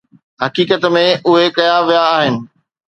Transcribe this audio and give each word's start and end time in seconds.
حقيقت 0.43 0.83
۾ 0.95 1.05
اهي 1.27 1.47
ڪيا 1.57 1.75
ويا 1.87 2.03
آهن. 2.17 2.35